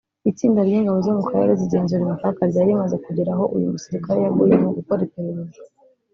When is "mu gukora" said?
4.63-5.01